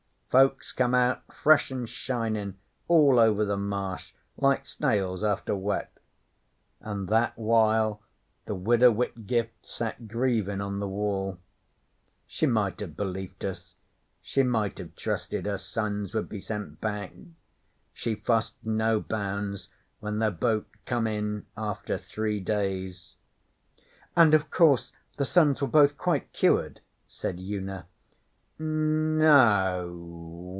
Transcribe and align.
Folks 0.31 0.71
come 0.71 0.95
out 0.95 1.23
fresh 1.33 1.73
an' 1.73 1.85
shinin' 1.87 2.55
all 2.87 3.19
over 3.19 3.43
the 3.43 3.57
Marsh 3.57 4.13
like 4.37 4.65
snails 4.65 5.25
after 5.25 5.53
wet. 5.53 5.91
An' 6.79 7.07
that 7.07 7.37
while 7.37 8.01
the 8.45 8.55
Widow 8.55 8.91
Whitgift 8.93 9.67
sat 9.67 10.07
grievin' 10.07 10.61
on 10.61 10.79
the 10.79 10.87
Wall. 10.87 11.37
She 12.27 12.45
might 12.45 12.79
have 12.79 12.95
belieft 12.95 13.43
us 13.43 13.75
she 14.21 14.41
might 14.41 14.77
have 14.77 14.95
trusted 14.95 15.45
her 15.47 15.57
sons 15.57 16.13
would 16.15 16.29
be 16.29 16.39
sent 16.39 16.79
back! 16.79 17.11
She 17.93 18.15
fussed, 18.15 18.55
no 18.63 19.01
bounds, 19.01 19.67
when 19.99 20.19
their 20.19 20.31
boat 20.31 20.65
come 20.85 21.07
in 21.07 21.45
after 21.57 21.97
three 21.97 22.39
days.' 22.39 23.17
'And, 24.15 24.33
of 24.33 24.49
course, 24.49 24.93
the 25.17 25.25
sons 25.25 25.61
were 25.61 25.67
both 25.67 25.97
quite 25.97 26.31
cured?' 26.31 26.79
said 27.05 27.37
Una. 27.37 27.85
'No 28.63 29.25
o. 29.27 30.41